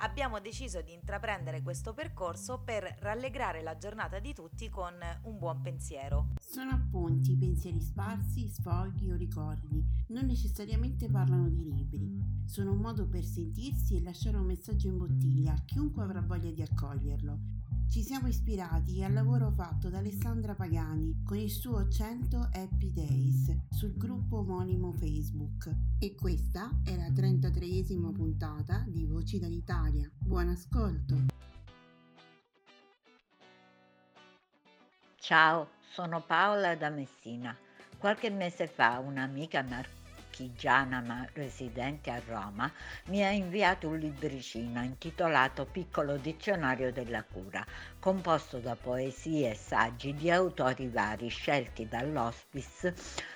[0.00, 5.60] abbiamo deciso di intraprendere questo percorso per rallegrare la giornata di tutti con un buon
[5.60, 6.28] pensiero.
[6.40, 12.20] Sono appunti, pensieri sparsi, sfoghi o ricordi, non necessariamente parlano di libri.
[12.46, 16.50] Sono un modo per sentirsi e lasciare un messaggio in bottiglia a chiunque avrà voglia
[16.50, 17.38] di accoglierlo.
[17.90, 23.52] Ci siamo ispirati al lavoro fatto da Alessandra Pagani con il suo 100 Happy Days
[23.70, 25.68] sul gruppo omonimo Facebook.
[25.98, 27.10] E questa è la
[27.80, 30.10] 33esima puntata di Voci dall'Italia.
[30.18, 31.16] Buon ascolto!
[35.16, 37.56] Ciao, sono Paola da Messina.
[37.98, 42.70] Qualche mese fa un'amica marchigiana ma residente a Roma,
[43.06, 47.64] mi ha inviato un libricino intitolato Piccolo dizionario della cura,
[48.00, 52.94] composto da poesie e saggi di autori vari scelti dall'hospice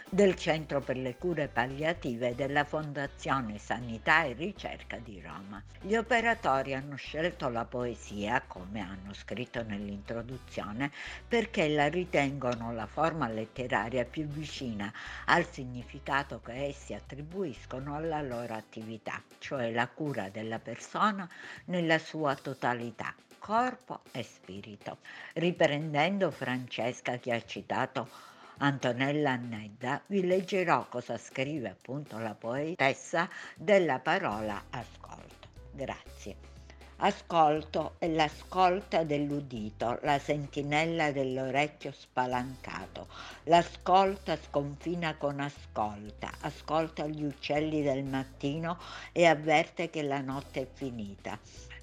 [0.08, 5.62] del Centro per le cure palliative della Fondazione Sanità e Ricerca di Roma.
[5.82, 10.90] Gli operatori hanno scelto la poesia, come hanno scritto nell'introduzione,
[11.28, 14.90] perché la ritengono la forma letteraria più vicina
[15.26, 21.28] al significato che essi attribuiscono alla loro attività, cioè la cura della persona
[21.66, 23.14] nella sua totalità,
[23.44, 25.00] corpo e spirito.
[25.34, 28.08] Riprendendo Francesca che ha citato
[28.58, 35.48] Antonella Annedda, vi leggerò cosa scrive appunto la poetessa della parola ascolto.
[35.72, 36.52] Grazie.
[36.96, 43.08] Ascolto è l'ascolta dell'udito, la sentinella dell'orecchio spalancato.
[43.42, 48.78] L'ascolta sconfina con ascolta, ascolta gli uccelli del mattino
[49.12, 51.38] e avverte che la notte è finita.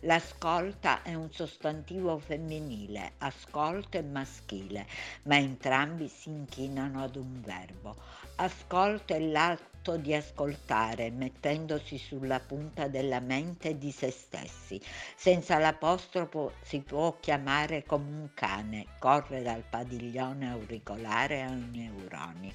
[0.05, 4.87] L'ascolta è un sostantivo femminile, ascolto è maschile,
[5.23, 7.95] ma entrambi si inchinano ad un verbo.
[8.37, 14.81] Ascolto è l'atto di ascoltare, mettendosi sulla punta della mente di se stessi.
[15.15, 22.51] Senza l'apostrofo si può chiamare come un cane, corre dal padiglione auricolare ai neuroni.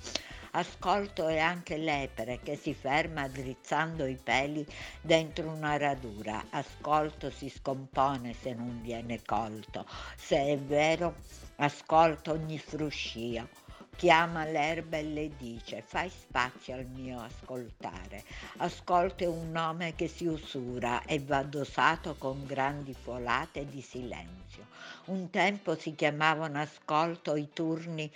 [0.56, 4.66] Ascolto è anche l'epere che si ferma drizzando i peli
[5.02, 6.46] dentro una radura.
[6.48, 9.84] Ascolto si scompone se non viene colto.
[10.16, 11.16] Se è vero,
[11.56, 13.64] ascolto ogni fruscio
[13.96, 18.24] chiama l'erba e le dice fai spazio al mio ascoltare.
[18.58, 24.66] Ascolto è un nome che si usura e va dosato con grandi folate di silenzio.
[25.06, 28.10] Un tempo si chiamavano ascolto i turni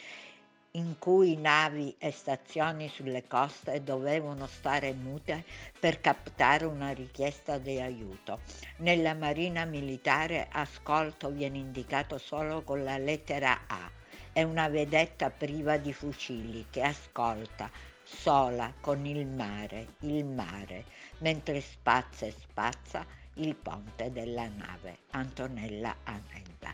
[0.72, 5.44] in cui navi e stazioni sulle coste dovevano stare mute
[5.78, 8.40] per captare una richiesta di aiuto.
[8.76, 13.90] Nella marina militare ascolto viene indicato solo con la lettera A.
[14.32, 17.68] È una vedetta priva di fucili che ascolta
[18.04, 20.84] sola con il mare, il mare,
[21.18, 23.04] mentre spazza e spazza
[23.34, 24.98] il ponte della nave.
[25.10, 26.72] Antonella Anella.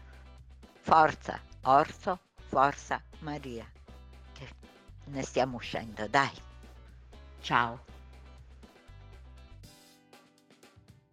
[0.81, 3.67] Forza, Orso, forza, Maria
[5.07, 6.31] ne stiamo uscendo, dai.
[7.41, 7.85] Ciao.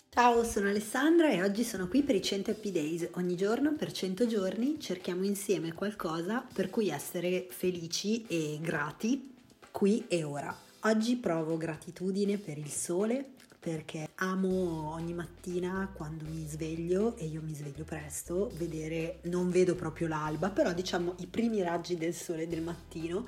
[0.10, 3.10] Ciao, sono Alessandra e oggi sono qui per i 100 Happy Days.
[3.14, 9.34] Ogni giorno per 100 giorni cerchiamo insieme qualcosa per cui essere felici e grati
[9.72, 10.56] qui e ora.
[10.82, 13.26] Oggi provo gratitudine per il sole,
[13.60, 19.74] perché amo ogni mattina quando mi sveglio e io mi sveglio presto, vedere, non vedo
[19.74, 23.26] proprio l'alba, però diciamo i primi raggi del sole del mattino,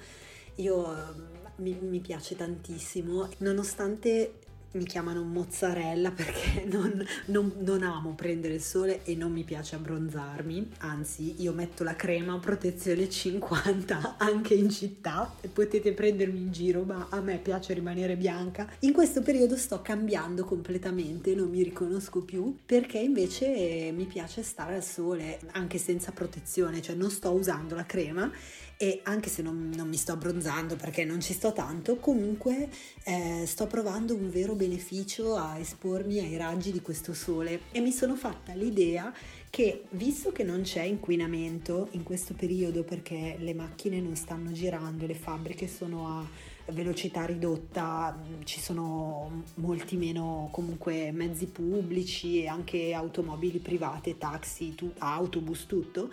[0.55, 4.39] io mi, mi piace tantissimo, nonostante
[4.75, 9.75] mi chiamano mozzarella perché non, non, non, amo prendere il sole e non mi piace
[9.75, 16.51] abbronzarmi, anzi io metto la crema protezione 50 anche in città e potete prendermi in
[16.51, 18.69] giro ma a me piace rimanere bianca.
[18.79, 24.75] In questo periodo sto cambiando completamente, non mi riconosco più perché invece mi piace stare
[24.75, 28.29] al sole anche senza protezione, cioè non sto usando la crema
[28.77, 32.69] e anche se non, non mi sto abbronzando perché non ci sto tanto, comunque
[33.03, 37.91] eh, sto provando un vero beneficio a espormi ai raggi di questo sole e mi
[37.91, 39.13] sono fatta l'idea
[39.49, 45.05] che visto che non c'è inquinamento in questo periodo perché le macchine non stanno girando,
[45.05, 46.27] le fabbriche sono a
[46.71, 54.91] velocità ridotta, ci sono molti meno comunque mezzi pubblici e anche automobili private, taxi, tu,
[54.97, 56.11] autobus, tutto,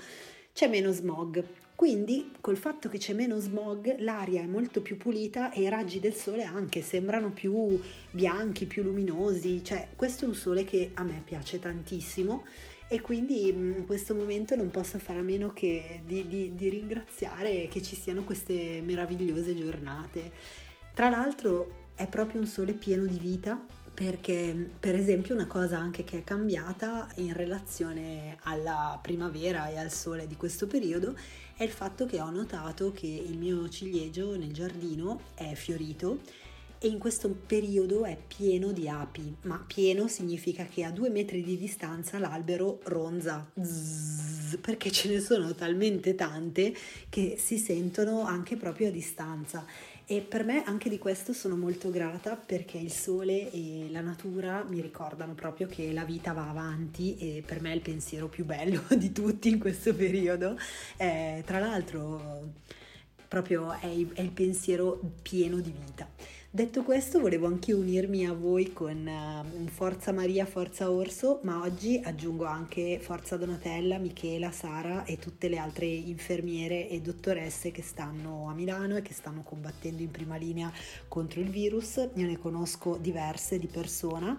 [0.52, 1.42] c'è meno smog.
[1.82, 5.98] Quindi col fatto che c'è meno smog l'aria è molto più pulita e i raggi
[5.98, 7.76] del sole anche sembrano più
[8.12, 12.44] bianchi, più luminosi, cioè questo è un sole che a me piace tantissimo
[12.86, 17.66] e quindi in questo momento non posso fare a meno che di, di, di ringraziare
[17.66, 20.30] che ci siano queste meravigliose giornate.
[20.94, 23.60] Tra l'altro è proprio un sole pieno di vita
[23.94, 29.90] perché per esempio una cosa anche che è cambiata in relazione alla primavera e al
[29.90, 31.14] sole di questo periodo
[31.54, 36.20] è il fatto che ho notato che il mio ciliegio nel giardino è fiorito
[36.82, 41.44] e in questo periodo è pieno di api, ma pieno significa che a due metri
[41.44, 46.74] di distanza l'albero ronza, zzz, perché ce ne sono talmente tante
[47.08, 49.64] che si sentono anche proprio a distanza.
[50.04, 54.64] E per me anche di questo sono molto grata perché il sole e la natura
[54.68, 58.44] mi ricordano proprio che la vita va avanti e per me è il pensiero più
[58.44, 60.58] bello di tutti in questo periodo.
[60.96, 62.50] Eh, tra l'altro
[63.28, 66.08] proprio è è il pensiero pieno di vita.
[66.54, 71.98] Detto questo, volevo anche unirmi a voi con uh, Forza Maria, Forza Orso, ma oggi
[72.04, 78.50] aggiungo anche Forza Donatella, Michela, Sara e tutte le altre infermiere e dottoresse che stanno
[78.50, 80.70] a Milano e che stanno combattendo in prima linea
[81.08, 81.96] contro il virus.
[82.16, 84.38] Io ne conosco diverse di persona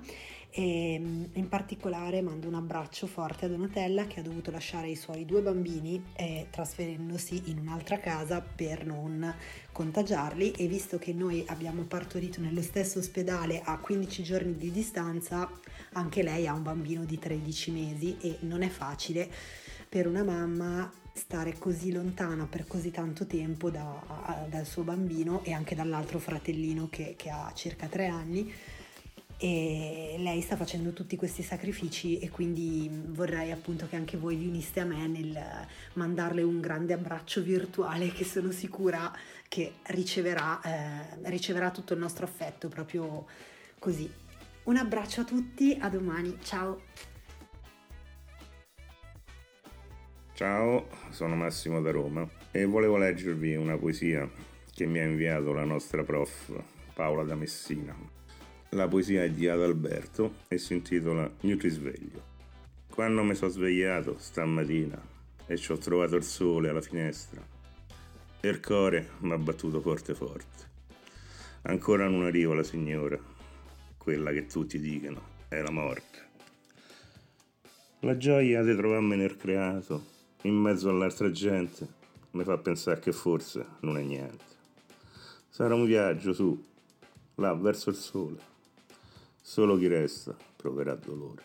[0.56, 4.96] e mm, in particolare mando un abbraccio forte a Donatella che ha dovuto lasciare i
[4.96, 9.34] suoi due bambini eh, trasferendosi in un'altra casa per non
[9.72, 10.52] contagiarli.
[10.52, 15.50] E visto che noi abbiamo partorito nello stesso ospedale a 15 giorni di distanza
[15.94, 19.30] anche lei ha un bambino di 13 mesi e non è facile
[19.90, 25.52] per una mamma stare così lontana per così tanto tempo da, dal suo bambino e
[25.52, 28.54] anche dall'altro fratellino che, che ha circa 3 anni
[29.44, 34.48] e lei sta facendo tutti questi sacrifici e quindi vorrei appunto che anche voi vi
[34.48, 35.38] uniste a me nel
[35.96, 39.12] mandarle un grande abbraccio virtuale che sono sicura
[39.50, 43.26] che riceverà, eh, riceverà tutto il nostro affetto proprio
[43.80, 44.10] così.
[44.64, 46.84] Un abbraccio a tutti, a domani, ciao!
[50.32, 54.26] Ciao, sono Massimo da Roma e volevo leggervi una poesia
[54.74, 56.64] che mi ha inviato la nostra prof
[56.94, 58.23] Paola da Messina.
[58.74, 62.24] La poesia è di Adalberto e si intitola Nutrisveglio.
[62.90, 65.00] Quando mi sono svegliato stamattina
[65.46, 67.40] e ci ho trovato il sole alla finestra,
[68.42, 70.72] il cuore mi ha battuto forte forte.
[71.64, 73.16] Ancora non arriva la signora,
[73.96, 76.20] quella che tutti dicono è la morte.
[78.00, 80.04] La gioia di trovarmi nel creato,
[80.44, 81.88] in mezzo all'altra gente,
[82.32, 84.44] mi fa pensare che forse non è niente.
[85.48, 86.60] Sarà un viaggio su,
[87.36, 88.52] là verso il sole
[89.46, 91.44] Solo chi resta proverà dolore.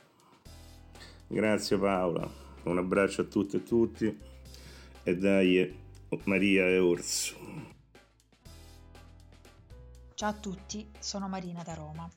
[1.26, 2.30] Grazie Paola,
[2.62, 4.18] un abbraccio a tutti e tutti
[5.02, 5.76] e dai
[6.24, 7.36] Maria e Orso.
[10.14, 12.08] Ciao a tutti, sono Marina da Roma.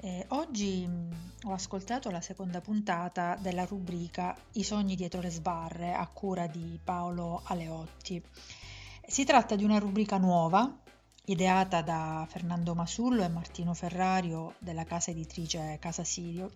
[0.00, 5.94] Eh, oggi mh, ho ascoltato la seconda puntata della rubrica I sogni dietro le sbarre
[5.94, 8.20] a cura di Paolo Aleotti.
[9.06, 10.79] Si tratta di una rubrica nuova
[11.26, 16.50] ideata da Fernando Masullo e Martino Ferrario della casa editrice Casa Sirio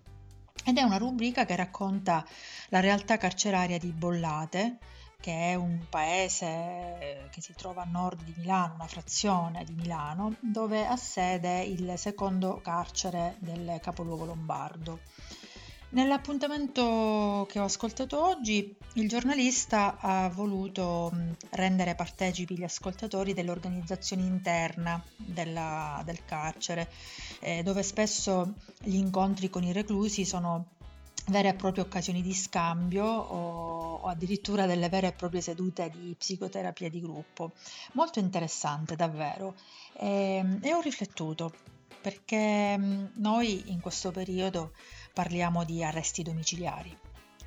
[0.64, 2.24] ed è una rubrica che racconta
[2.68, 4.78] la realtà carceraria di Bollate,
[5.20, 10.36] che è un paese che si trova a nord di Milano, una frazione di Milano,
[10.40, 15.00] dove ha sede il secondo carcere del capoluogo lombardo.
[15.94, 21.12] Nell'appuntamento che ho ascoltato oggi, il giornalista ha voluto
[21.50, 26.90] rendere partecipi gli ascoltatori dell'organizzazione interna della, del carcere,
[27.38, 30.70] eh, dove spesso gli incontri con i reclusi sono
[31.28, 36.12] vere e proprie occasioni di scambio o, o, addirittura delle vere e proprie sedute di
[36.18, 37.52] psicoterapia di gruppo.
[37.92, 39.54] Molto interessante davvero.
[39.92, 41.54] E, ehm, e ho riflettuto
[42.04, 42.78] perché
[43.14, 44.72] noi in questo periodo
[45.14, 46.94] parliamo di arresti domiciliari,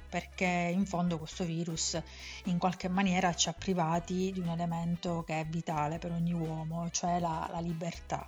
[0.09, 2.01] perché in fondo questo virus
[2.45, 6.89] in qualche maniera ci ha privati di un elemento che è vitale per ogni uomo,
[6.89, 8.27] cioè la, la libertà.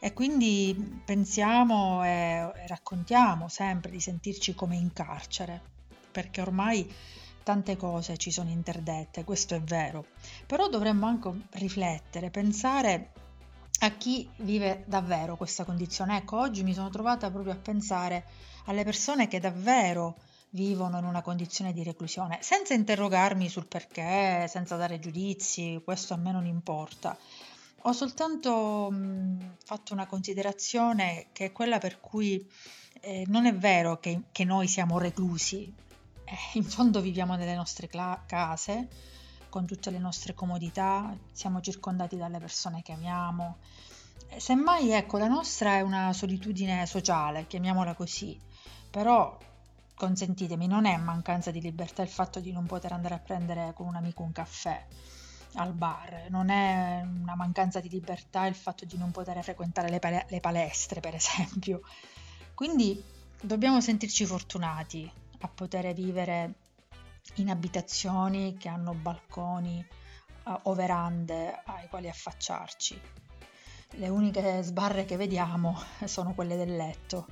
[0.00, 5.60] E quindi pensiamo e raccontiamo sempre di sentirci come in carcere,
[6.10, 6.90] perché ormai
[7.42, 10.06] tante cose ci sono interdette, questo è vero,
[10.46, 13.12] però dovremmo anche riflettere, pensare
[13.84, 16.16] a chi vive davvero questa condizione.
[16.16, 18.24] Ecco, oggi mi sono trovata proprio a pensare
[18.66, 20.16] alle persone che davvero
[20.50, 26.16] vivono in una condizione di reclusione, senza interrogarmi sul perché, senza dare giudizi, questo a
[26.16, 27.16] me non importa.
[27.82, 32.48] Ho soltanto mh, fatto una considerazione che è quella per cui
[33.00, 35.70] eh, non è vero che, che, noi siamo reclusi,
[36.24, 38.88] eh, in fondo viviamo nelle nostre cla- case,
[39.54, 43.58] con tutte le nostre comodità, siamo circondati dalle persone che amiamo.
[44.30, 48.36] Eh, semmai, ecco, la nostra è una solitudine sociale, chiamiamola così,
[48.90, 49.38] però
[49.94, 53.86] consentitemi, non è mancanza di libertà il fatto di non poter andare a prendere con
[53.86, 54.84] un amico un caffè
[55.52, 60.00] al bar, non è una mancanza di libertà il fatto di non poter frequentare le,
[60.00, 61.82] pal- le palestre, per esempio.
[62.54, 63.00] Quindi
[63.40, 65.08] dobbiamo sentirci fortunati
[65.42, 66.54] a poter vivere
[67.36, 69.84] in abitazioni che hanno balconi
[70.62, 73.00] o verande ai quali affacciarci.
[73.96, 77.26] Le uniche sbarre che vediamo sono quelle del letto.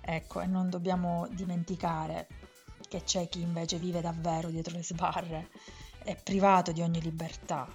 [0.00, 2.28] Ecco, e non dobbiamo dimenticare
[2.88, 5.48] che c'è chi invece vive davvero dietro le sbarre,
[6.04, 7.66] è privato di ogni libertà.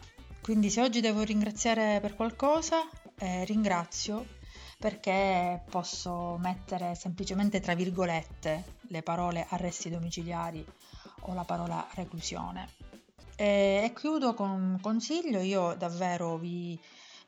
[0.42, 4.40] Quindi se oggi devo ringraziare per qualcosa, eh, ringrazio
[4.80, 10.66] perché posso mettere semplicemente tra virgolette le parole arresti domiciliari
[11.22, 12.70] o la parola reclusione.
[13.36, 16.80] E, e chiudo con un consiglio, io davvero vi,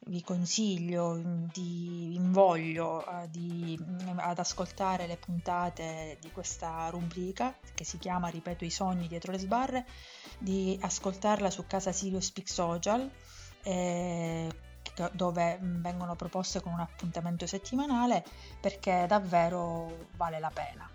[0.06, 1.20] vi consiglio,
[1.54, 8.28] vi invoglio uh, di, mm, ad ascoltare le puntate di questa rubrica che si chiama,
[8.28, 9.86] ripeto, I sogni dietro le sbarre,
[10.38, 13.10] di ascoltarla su Casa Sirio Speak Social.
[13.64, 14.52] Eh,
[15.14, 18.24] dove mm, vengono proposte con un appuntamento settimanale
[18.60, 20.93] perché davvero vale la pena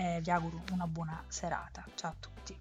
[0.00, 1.84] e vi auguro una buona serata.
[1.94, 2.56] Ciao a tutti.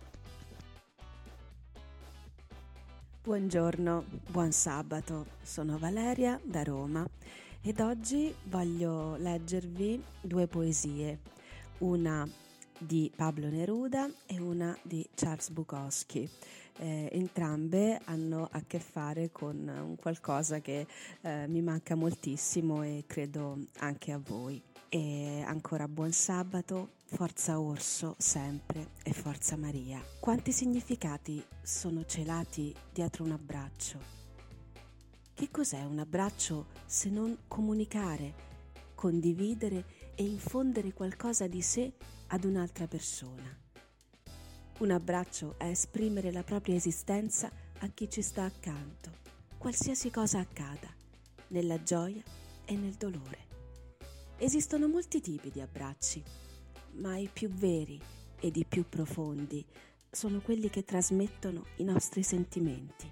[3.24, 7.08] Buongiorno, buon sabato, sono Valeria da Roma
[7.62, 11.20] ed oggi voglio leggervi due poesie,
[11.80, 12.28] una
[12.78, 16.30] di Pablo Neruda e una di Charles Bukowski.
[16.82, 20.88] Eh, entrambe hanno a che fare con un qualcosa che
[21.22, 24.69] eh, mi manca moltissimo e credo anche a voi.
[24.92, 30.04] E ancora buon sabato, forza Orso sempre e forza Maria.
[30.20, 34.00] Quanti significati sono celati dietro un abbraccio?
[35.32, 38.34] Che cos'è un abbraccio se non comunicare,
[38.96, 41.94] condividere e infondere qualcosa di sé
[42.30, 43.56] ad un'altra persona?
[44.80, 49.12] Un abbraccio è esprimere la propria esistenza a chi ci sta accanto,
[49.60, 50.92] qualsiasi cosa accada,
[51.50, 52.24] nella gioia
[52.66, 53.49] e nel dolore.
[54.42, 56.24] Esistono molti tipi di abbracci,
[56.94, 58.02] ma i più veri
[58.40, 59.66] ed i più profondi
[60.10, 63.12] sono quelli che trasmettono i nostri sentimenti.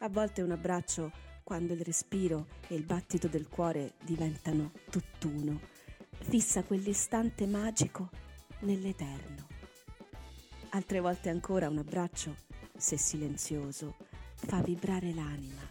[0.00, 1.12] A volte un abbraccio,
[1.44, 5.60] quando il respiro e il battito del cuore diventano tutt'uno,
[6.18, 8.10] fissa quell'istante magico
[8.62, 9.46] nell'eterno.
[10.70, 12.34] Altre volte ancora un abbraccio,
[12.76, 13.94] se silenzioso,
[14.34, 15.62] fa vibrare l'anima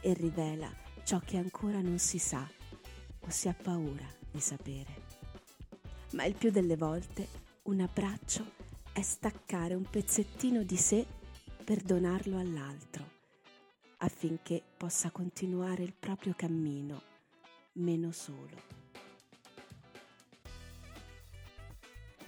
[0.00, 2.48] e rivela ciò che ancora non si sa
[3.28, 5.06] o si ha paura di sapere.
[6.12, 7.28] Ma il più delle volte
[7.64, 8.52] un abbraccio
[8.90, 11.06] è staccare un pezzettino di sé
[11.62, 13.06] per donarlo all'altro,
[13.98, 17.02] affinché possa continuare il proprio cammino
[17.74, 18.76] meno solo.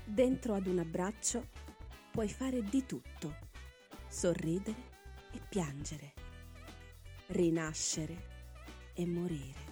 [0.05, 1.49] Dentro ad un abbraccio
[2.11, 3.37] puoi fare di tutto,
[4.07, 4.89] sorridere
[5.33, 6.13] e piangere,
[7.29, 8.29] rinascere
[8.93, 9.70] e morire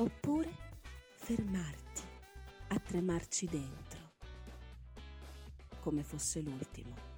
[0.00, 0.50] oppure
[1.16, 2.02] fermarti
[2.68, 4.12] a tremarci dentro,
[5.80, 7.09] come fosse l'ultimo.